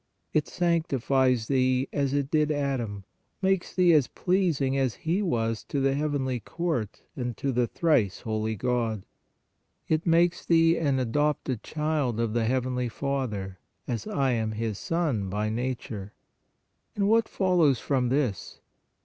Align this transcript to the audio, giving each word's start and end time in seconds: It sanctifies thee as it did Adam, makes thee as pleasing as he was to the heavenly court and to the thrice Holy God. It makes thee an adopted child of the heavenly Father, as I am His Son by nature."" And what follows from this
It 0.33 0.47
sanctifies 0.47 1.45
thee 1.47 1.87
as 1.93 2.11
it 2.11 2.31
did 2.31 2.51
Adam, 2.51 3.03
makes 3.39 3.71
thee 3.75 3.93
as 3.93 4.07
pleasing 4.07 4.75
as 4.75 4.95
he 5.05 5.21
was 5.21 5.63
to 5.65 5.79
the 5.79 5.93
heavenly 5.93 6.39
court 6.39 7.03
and 7.15 7.37
to 7.37 7.51
the 7.51 7.67
thrice 7.67 8.21
Holy 8.21 8.55
God. 8.55 9.05
It 9.87 10.07
makes 10.07 10.43
thee 10.43 10.75
an 10.75 10.97
adopted 10.97 11.61
child 11.61 12.19
of 12.19 12.33
the 12.33 12.45
heavenly 12.45 12.89
Father, 12.89 13.59
as 13.87 14.07
I 14.07 14.31
am 14.31 14.53
His 14.53 14.79
Son 14.79 15.29
by 15.29 15.51
nature."" 15.51 16.13
And 16.95 17.07
what 17.07 17.29
follows 17.29 17.77
from 17.79 18.09
this 18.09 18.59